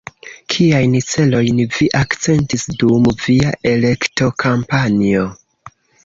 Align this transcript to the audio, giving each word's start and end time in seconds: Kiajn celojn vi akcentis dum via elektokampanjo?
Kiajn 0.51 0.93
celojn 1.07 1.59
vi 1.75 1.89
akcentis 1.99 2.65
dum 2.83 3.05
via 3.25 3.51
elektokampanjo? 3.73 5.27